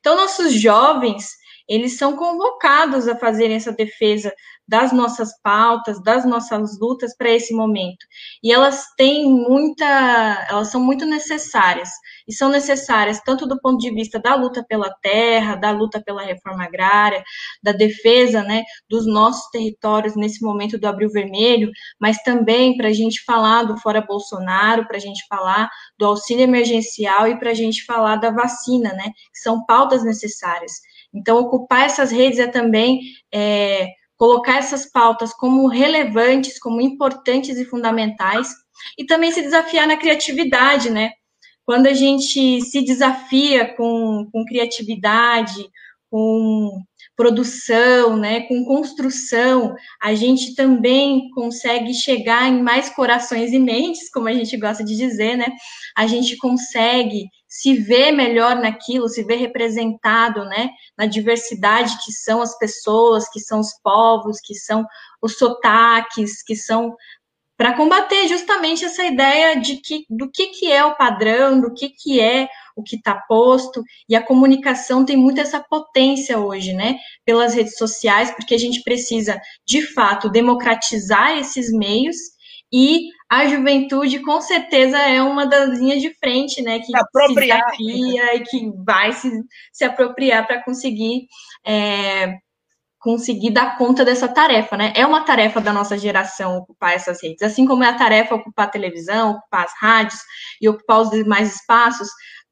[0.00, 1.30] Então, nossos jovens,
[1.72, 4.30] eles são convocados a fazerem essa defesa
[4.68, 8.06] das nossas pautas, das nossas lutas para esse momento.
[8.42, 9.84] E elas têm muita,
[10.48, 11.88] elas são muito necessárias
[12.28, 16.22] e são necessárias tanto do ponto de vista da luta pela terra, da luta pela
[16.22, 17.24] reforma agrária,
[17.62, 22.92] da defesa né, dos nossos territórios nesse momento do Abril Vermelho, mas também para a
[22.92, 27.54] gente falar do Fora Bolsonaro, para a gente falar do auxílio emergencial e para a
[27.54, 30.72] gente falar da vacina, né, são pautas necessárias.
[31.14, 33.00] Então, ocupar essas redes é também
[33.32, 38.48] é, colocar essas pautas como relevantes, como importantes e fundamentais,
[38.98, 41.12] e também se desafiar na criatividade, né?
[41.64, 45.68] quando a gente se desafia com, com criatividade,
[46.10, 46.82] com
[47.16, 54.28] produção, né, com construção, a gente também consegue chegar em mais corações e mentes, como
[54.28, 55.46] a gente gosta de dizer, né?
[55.96, 62.40] A gente consegue se ver melhor naquilo, se ver representado, né, na diversidade que são
[62.40, 64.86] as pessoas, que são os povos, que são
[65.20, 66.96] os sotaques, que são
[67.54, 71.90] para combater justamente essa ideia de que do que, que é o padrão, do que,
[71.90, 76.96] que é o que está posto, e a comunicação tem muito essa potência hoje, né,
[77.22, 82.16] pelas redes sociais, porque a gente precisa, de fato, democratizar esses meios,
[82.72, 88.36] e a juventude, com certeza, é uma das linhas de frente, né, que se desafia
[88.36, 89.30] e que vai se,
[89.72, 91.26] se apropriar para conseguir
[91.66, 92.34] é,
[93.02, 94.92] conseguir dar conta dessa tarefa, né?
[94.94, 98.68] É uma tarefa da nossa geração ocupar essas redes, assim como é a tarefa ocupar
[98.68, 100.20] a televisão, ocupar as rádios
[100.60, 102.08] e ocupar os demais espaços.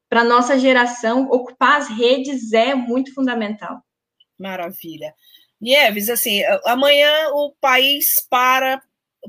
[0.09, 3.81] Para nossa geração, ocupar as redes é muito fundamental.
[4.37, 5.13] Maravilha.
[5.59, 8.81] Nieves, assim, amanhã o país para,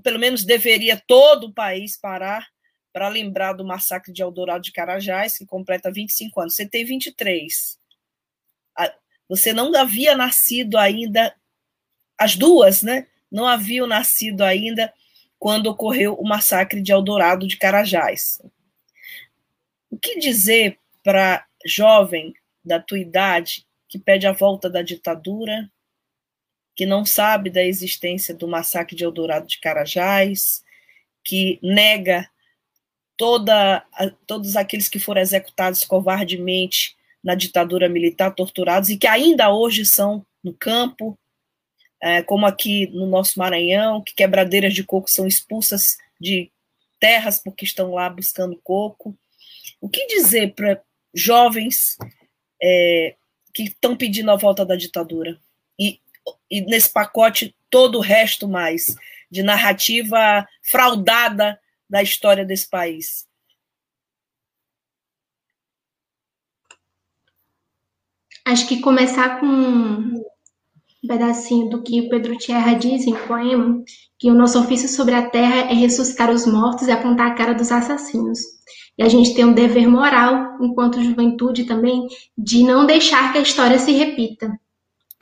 [0.03, 2.47] pelo menos deveria todo o país parar
[2.93, 6.55] para lembrar do massacre de Eldorado de Carajás, que completa 25 anos.
[6.55, 7.79] Você tem 23.
[9.29, 11.35] Você não havia nascido ainda,
[12.19, 13.07] as duas, né?
[13.31, 14.93] Não haviam nascido ainda
[15.39, 18.43] quando ocorreu o massacre de Eldorado de Carajás.
[19.91, 25.71] O que dizer para jovem da tua idade que pede a volta da ditadura,
[26.83, 30.65] que não sabe da existência do massacre de Eldorado de Carajás,
[31.23, 32.29] que nega
[33.17, 33.87] toda,
[34.27, 40.27] todos aqueles que foram executados covardemente na ditadura militar, torturados e que ainda hoje são
[40.43, 41.17] no campo,
[42.03, 46.51] é, como aqui no nosso Maranhão, que quebradeiras de coco são expulsas de
[46.99, 49.17] terras porque estão lá buscando coco.
[49.81, 50.83] O que dizer para
[51.15, 51.97] jovens
[52.61, 53.15] é,
[53.55, 55.39] que estão pedindo a volta da ditadura?
[55.79, 56.01] E,
[56.53, 58.95] e nesse pacote todo o resto mais,
[59.31, 63.27] de narrativa fraudada da história desse país.
[68.45, 70.23] Acho que começar com um
[71.09, 73.83] pedacinho do que o Pedro Tierra diz em poema,
[74.19, 77.55] que o nosso ofício sobre a terra é ressuscitar os mortos e apontar a cara
[77.55, 78.41] dos assassinos.
[78.99, 83.43] E a gente tem um dever moral, enquanto juventude também, de não deixar que a
[83.43, 84.53] história se repita.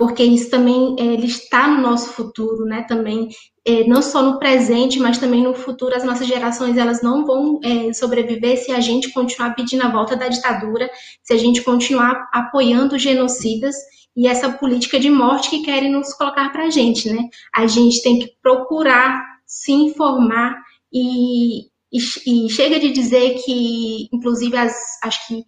[0.01, 2.87] Porque isso também é, ele está no nosso futuro, né?
[2.89, 3.29] Também,
[3.67, 7.61] é, não só no presente, mas também no futuro, as nossas gerações elas não vão
[7.63, 10.89] é, sobreviver se a gente continuar pedindo a volta da ditadura,
[11.23, 13.77] se a gente continuar apoiando genocidas
[14.17, 17.29] e essa política de morte que querem nos colocar para a gente, né?
[17.55, 20.57] A gente tem que procurar se informar
[20.91, 25.45] e, e, e, chega de dizer que, inclusive, as, acho que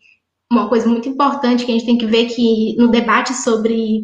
[0.52, 4.02] uma coisa muito importante que a gente tem que ver que no debate sobre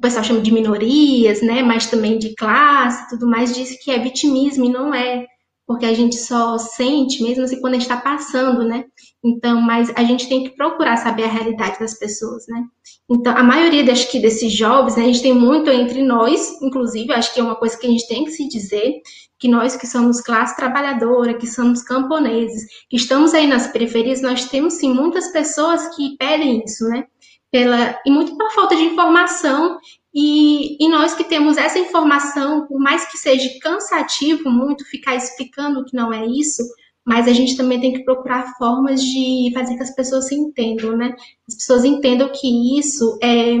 [0.00, 1.62] o pessoal chama de minorias, né?
[1.62, 5.26] Mas também de classe, tudo mais, diz que é vitimismo e não é
[5.66, 8.86] porque a gente só sente mesmo assim quando a gente está passando, né?
[9.22, 12.64] Então, mas a gente tem que procurar saber a realidade das pessoas, né?
[13.08, 17.12] Então, a maioria acho que desses jovens, né, a gente tem muito entre nós, inclusive,
[17.12, 18.94] acho que é uma coisa que a gente tem que se dizer,
[19.38, 24.46] que nós que somos classe trabalhadora, que somos camponeses, que estamos aí nas periferias, nós
[24.46, 27.04] temos sim muitas pessoas que pedem isso, né?
[27.50, 29.78] Pela, e muito por falta de informação
[30.14, 35.84] e, e, nós que temos essa informação, por mais que seja cansativo muito ficar explicando
[35.84, 36.62] que não é isso,
[37.04, 40.96] mas a gente também tem que procurar formas de fazer que as pessoas se entendam,
[40.96, 41.14] né?
[41.48, 43.56] As pessoas entendam que isso é,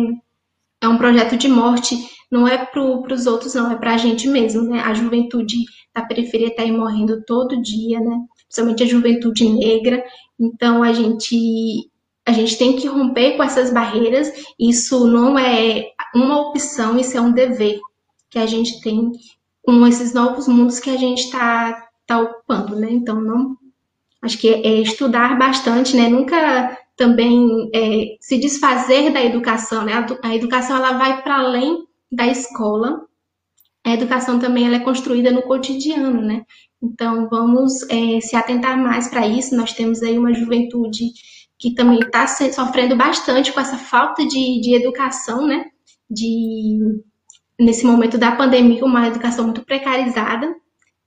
[0.82, 1.96] é um projeto de morte,
[2.30, 4.80] não é para os outros, não, é para a gente mesmo, né?
[4.82, 5.56] A juventude
[5.94, 8.18] da periferia está aí morrendo todo dia, né?
[8.46, 10.04] Principalmente a juventude negra.
[10.38, 11.89] Então, a gente
[12.30, 14.32] a gente tem que romper com essas barreiras.
[14.58, 17.80] Isso não é uma opção, isso é um dever
[18.30, 19.10] que a gente tem
[19.62, 22.88] com esses novos mundos que a gente está tá ocupando, né?
[22.88, 23.56] Então, não,
[24.22, 26.08] acho que é, estudar bastante, né?
[26.08, 29.92] Nunca também é, se desfazer da educação, né?
[29.94, 33.06] A, a educação ela vai para além da escola.
[33.84, 36.44] A educação também ela é construída no cotidiano, né?
[36.80, 39.56] Então, vamos é, se atentar mais para isso.
[39.56, 41.06] Nós temos aí uma juventude
[41.60, 45.66] que também está sofrendo bastante com essa falta de, de educação, né?
[46.10, 47.02] De,
[47.60, 50.56] nesse momento da pandemia, uma educação muito precarizada.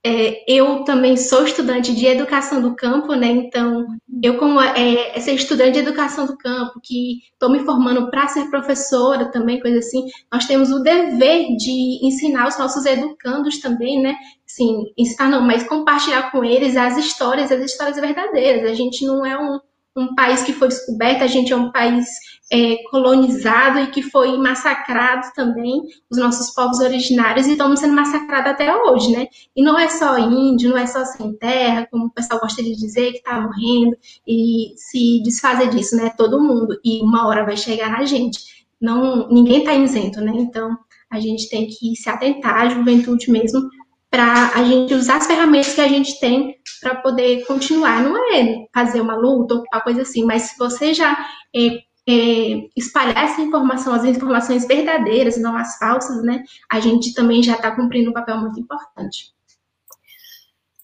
[0.06, 3.26] É, eu também sou estudante de educação do campo, né?
[3.28, 3.84] Então,
[4.22, 8.48] eu, como é, ser estudante de educação do campo, que estou me formando para ser
[8.48, 14.14] professora também, coisa assim, nós temos o dever de ensinar os nossos educandos também, né?
[14.46, 18.70] Sim, ensinar não, mas compartilhar com eles as histórias, as histórias verdadeiras.
[18.70, 19.58] A gente não é um,
[19.96, 22.06] um país que foi descoberto, a gente é um país
[22.52, 28.52] é, colonizado e que foi massacrado também, os nossos povos originários, e estamos sendo massacrados
[28.52, 29.26] até hoje, né?
[29.56, 32.74] E não é só índio, não é só sem terra, como o pessoal gosta de
[32.74, 36.10] dizer, que está morrendo, e se desfazer disso, né?
[36.16, 38.38] Todo mundo, e uma hora vai chegar na gente.
[38.80, 40.32] Não, ninguém está isento, né?
[40.34, 40.76] Então,
[41.10, 43.68] a gente tem que se atentar à juventude mesmo,
[44.14, 48.00] para a gente usar as ferramentas que a gente tem para poder continuar.
[48.00, 51.18] Não é fazer uma luta ou uma coisa assim, mas se você já
[51.52, 56.44] é, é, espalhar essa informação, as informações verdadeiras, não as falsas, né?
[56.70, 59.32] A gente também já está cumprindo um papel muito importante.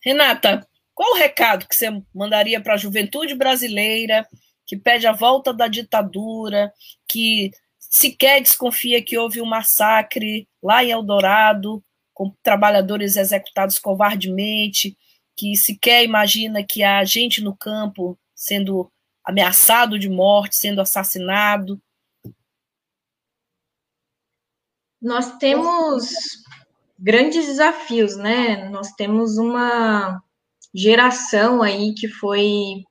[0.05, 4.27] Renata, qual o recado que você mandaria para a juventude brasileira
[4.67, 6.73] que pede a volta da ditadura,
[7.07, 11.81] que sequer desconfia que houve um massacre lá em Eldorado,
[12.21, 14.95] com trabalhadores executados covardemente,
[15.35, 18.93] que sequer imagina que há gente no campo sendo
[19.25, 21.81] ameaçado de morte, sendo assassinado.
[25.01, 26.11] Nós temos
[26.99, 28.69] grandes desafios, né?
[28.69, 30.23] Nós temos uma
[30.75, 32.85] geração aí que foi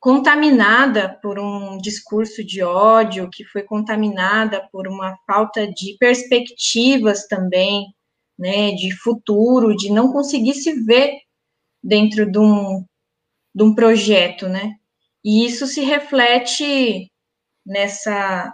[0.00, 7.93] contaminada por um discurso de ódio, que foi contaminada por uma falta de perspectivas também,
[8.38, 11.18] né, de futuro, de não conseguir se ver
[11.82, 12.84] dentro de um,
[13.54, 14.74] de um projeto, né?
[15.24, 17.10] E isso se reflete
[17.64, 18.52] nessa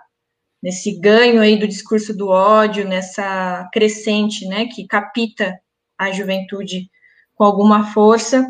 [0.63, 5.59] nesse ganho aí do discurso do ódio, nessa crescente, né, que capita
[5.97, 6.91] a juventude
[7.35, 8.47] com alguma força.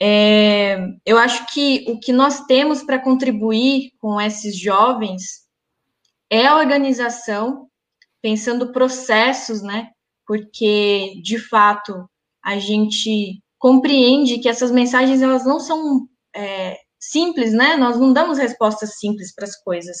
[0.00, 5.46] É, eu acho que o que nós temos para contribuir com esses jovens
[6.30, 7.68] é a organização,
[8.22, 9.90] pensando processos, né,
[10.30, 12.08] porque, de fato,
[12.40, 17.76] a gente compreende que essas mensagens elas não são é, simples, né?
[17.76, 19.96] Nós não damos respostas simples para as coisas.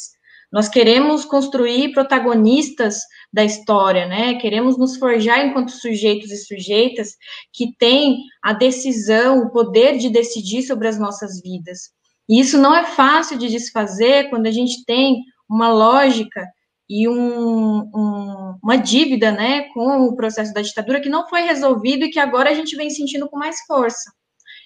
[0.52, 3.00] Nós queremos construir protagonistas
[3.32, 4.36] da história, né?
[4.36, 7.16] Queremos nos forjar enquanto sujeitos e sujeitas
[7.52, 11.90] que têm a decisão, o poder de decidir sobre as nossas vidas.
[12.28, 16.46] E isso não é fácil de desfazer quando a gente tem uma lógica
[16.92, 22.04] e um, um, uma dívida, né, com o processo da ditadura que não foi resolvido
[22.04, 24.10] e que agora a gente vem sentindo com mais força.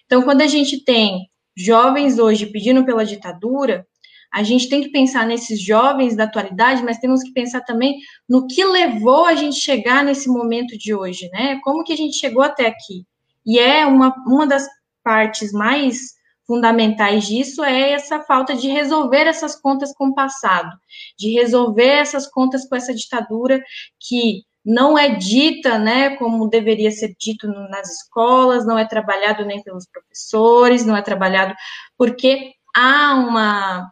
[0.07, 3.87] Então, quando a gente tem jovens hoje pedindo pela ditadura,
[4.33, 8.47] a gente tem que pensar nesses jovens da atualidade, mas temos que pensar também no
[8.47, 11.61] que levou a gente chegar nesse momento de hoje, né?
[11.63, 13.05] Como que a gente chegou até aqui?
[13.45, 14.67] E é uma, uma das
[15.05, 16.14] partes mais
[16.47, 20.71] fundamentais disso é essa falta de resolver essas contas com o passado,
[21.19, 23.63] de resolver essas contas com essa ditadura
[23.99, 29.63] que não é dita, né, como deveria ser dito nas escolas, não é trabalhado nem
[29.63, 31.55] pelos professores, não é trabalhado
[31.99, 33.91] porque há uma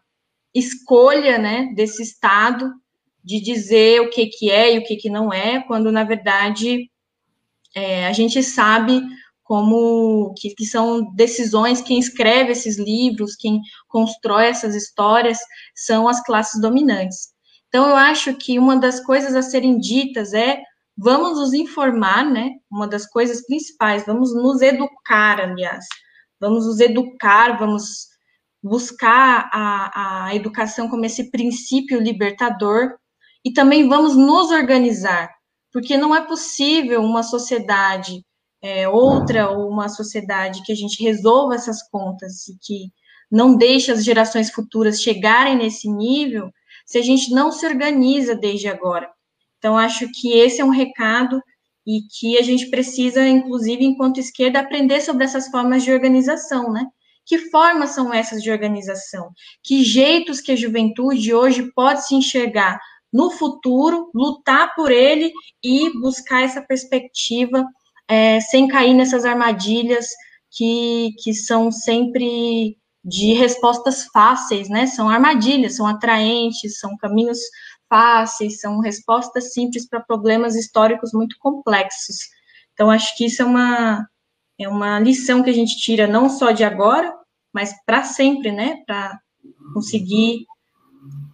[0.55, 2.72] escolha, né, desse Estado
[3.24, 6.90] de dizer o que, que é e o que, que não é, quando, na verdade,
[7.74, 9.00] é, a gente sabe
[9.43, 15.38] como que, que, são decisões, quem escreve esses livros, quem constrói essas histórias,
[15.74, 17.32] são as classes dominantes.
[17.68, 20.62] Então, eu acho que uma das coisas a serem ditas é
[20.97, 22.51] vamos nos informar, né?
[22.70, 25.86] Uma das coisas principais, vamos nos educar, aliás,
[26.40, 28.09] vamos nos educar, vamos
[28.62, 32.97] buscar a, a educação como esse princípio libertador
[33.45, 35.30] e também vamos nos organizar,
[35.72, 38.24] porque não é possível uma sociedade
[38.62, 42.92] é, outra ou uma sociedade que a gente resolva essas contas e que
[43.30, 46.52] não deixe as gerações futuras chegarem nesse nível
[46.86, 49.10] se a gente não se organiza desde agora.
[49.58, 51.42] Então, acho que esse é um recado
[51.86, 56.86] e que a gente precisa, inclusive, enquanto esquerda, aprender sobre essas formas de organização, né?
[57.24, 59.30] Que formas são essas de organização?
[59.62, 62.78] Que jeitos que a juventude hoje pode se enxergar
[63.12, 65.32] no futuro, lutar por ele
[65.62, 67.64] e buscar essa perspectiva
[68.09, 70.07] é, sem cair nessas armadilhas
[70.50, 74.86] que, que são sempre de respostas fáceis, né?
[74.86, 77.38] São armadilhas, são atraentes, são caminhos
[77.88, 82.16] fáceis, são respostas simples para problemas históricos muito complexos.
[82.72, 84.09] Então, acho que isso é uma,
[84.59, 87.12] é uma lição que a gente tira não só de agora,
[87.53, 88.82] mas para sempre, né?
[88.86, 89.18] Para
[89.74, 90.46] conseguir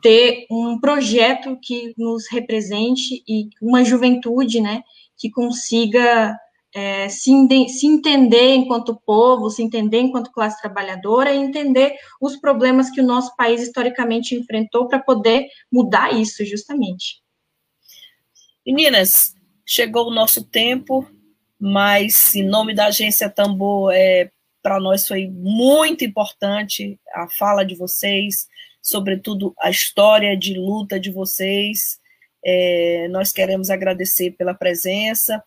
[0.01, 4.83] ter um projeto que nos represente e uma juventude, né?
[5.19, 6.37] Que consiga
[6.79, 7.31] é, se,
[7.69, 13.07] se, entender enquanto povo, se entender enquanto classe trabalhadora e entender os problemas que o
[13.07, 17.23] nosso país historicamente enfrentou para poder mudar isso, justamente.
[18.67, 19.35] Meninas,
[19.67, 21.07] chegou o nosso tempo
[21.59, 24.31] mas em nome da agência Tambor, é,
[24.63, 28.47] para nós foi muito importante a fala de vocês,
[28.81, 31.99] sobretudo a história de luta de vocês.
[32.45, 35.43] É, nós queremos agradecer pela presença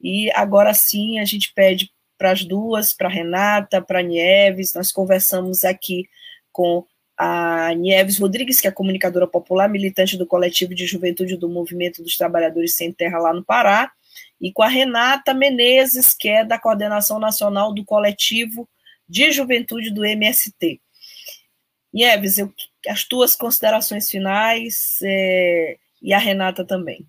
[0.00, 5.64] e agora sim a gente pede para as duas, para Renata, para Nieves, nós conversamos
[5.64, 6.08] aqui
[6.50, 6.84] com
[7.16, 12.16] a Nieves Rodrigues, que é comunicadora popular, militante do coletivo de juventude do Movimento dos
[12.16, 13.90] Trabalhadores Sem Terra lá no Pará,
[14.40, 18.68] e com a Renata Menezes, que é da coordenação nacional do coletivo
[19.08, 20.80] de juventude do MST.
[21.92, 22.52] Nieves, eu,
[22.88, 27.06] as tuas considerações finais é, e a Renata também.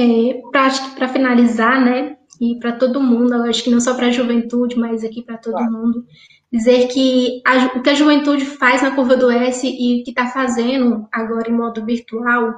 [0.00, 4.78] É, para finalizar, né, e para todo mundo, acho que não só para a juventude,
[4.78, 5.72] mas aqui para todo claro.
[5.72, 6.06] mundo,
[6.52, 10.26] dizer que a, o que a juventude faz na curva do S e que está
[10.26, 12.54] fazendo agora em modo virtual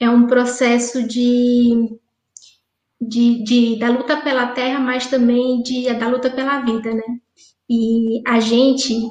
[0.00, 1.96] é um processo de,
[3.00, 7.02] de, de, da luta pela terra, mas também de, da luta pela vida, né?
[7.70, 9.10] E a gente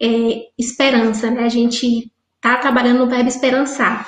[0.00, 1.44] é esperança, né?
[1.44, 4.06] A gente tá trabalhando no verbo esperançar,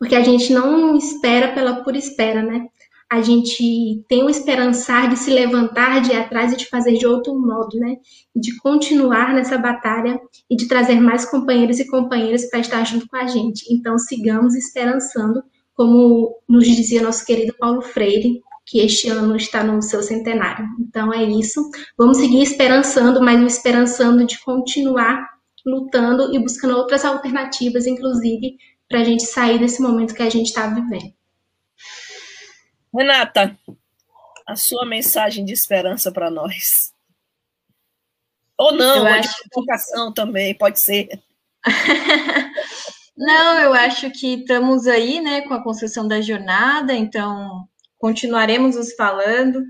[0.00, 2.66] porque a gente não espera pela pura espera, né?
[3.12, 7.06] A gente tem o esperançar de se levantar, de ir atrás e de fazer de
[7.06, 7.96] outro modo, né?
[8.34, 13.16] De continuar nessa batalha e de trazer mais companheiros e companheiras para estar junto com
[13.16, 13.66] a gente.
[13.70, 15.42] Então, sigamos esperançando
[15.74, 20.64] como nos dizia nosso querido Paulo Freire, que este ano está no seu centenário.
[20.78, 21.60] Então é isso.
[21.98, 25.28] Vamos seguir esperançando, mas esperançando de continuar
[25.66, 28.56] lutando e buscando outras alternativas, inclusive,
[28.90, 31.14] para a gente sair desse momento que a gente está vivendo.
[32.92, 33.56] Renata,
[34.46, 36.92] a sua mensagem de esperança para nós.
[38.58, 39.28] Ou não, Eu ou acho...
[39.42, 41.08] de provocação também, pode ser.
[43.16, 47.68] Não, eu acho que estamos aí, né, com a construção da jornada, então
[47.98, 49.62] continuaremos nos falando.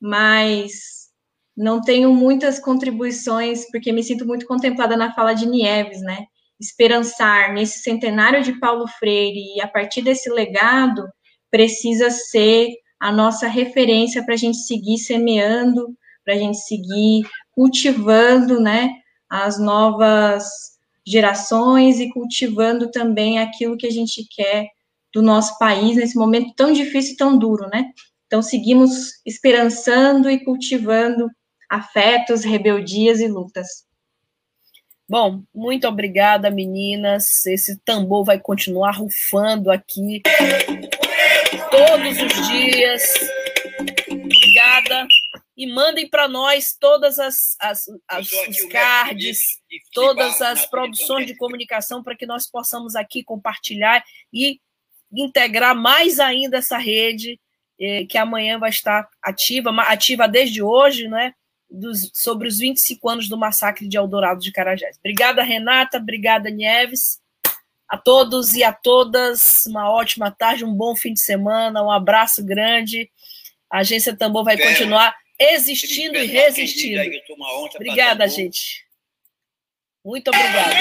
[0.00, 1.08] mas
[1.56, 6.26] não tenho muitas contribuições, porque me sinto muito contemplada na fala de Nieves, né?
[6.60, 11.06] Esperançar nesse centenário de Paulo Freire e a partir desse legado
[11.50, 12.68] precisa ser
[13.00, 18.90] a nossa referência para a gente seguir semeando, para a gente seguir cultivando, né,
[19.30, 20.44] as novas
[21.06, 24.66] gerações e cultivando também aquilo que a gente quer
[25.14, 27.90] do nosso país nesse momento tão difícil e tão duro, né?
[28.26, 31.30] Então seguimos esperançando e cultivando
[31.70, 33.87] afetos, rebeldias e lutas.
[35.10, 37.46] Bom, muito obrigada, meninas.
[37.46, 40.20] Esse tambor vai continuar rufando aqui
[41.70, 43.02] todos os dias.
[44.10, 45.06] Obrigada.
[45.56, 49.38] E mandem para nós todas as, as, as os cards,
[49.94, 54.60] todas as produções de comunicação para que nós possamos aqui compartilhar e
[55.10, 57.40] integrar mais ainda essa rede
[57.80, 61.32] eh, que amanhã vai estar ativa, ativa desde hoje, né?
[61.70, 64.96] Dos, sobre os 25 anos do massacre de Eldorado de Carajás.
[64.98, 67.20] Obrigada, Renata, obrigada, Nieves.
[67.88, 72.44] A todos e a todas, uma ótima tarde, um bom fim de semana, um abraço
[72.44, 73.10] grande.
[73.70, 77.00] A Agência Tambor vai continuar existindo e resistindo.
[77.74, 78.84] Obrigada, gente.
[80.04, 80.74] Muito obrigada.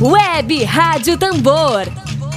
[0.00, 1.86] Web Rádio Tambor